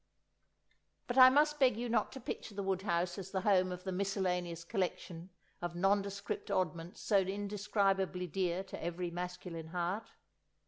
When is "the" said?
2.55-2.63, 3.29-3.41, 3.83-3.91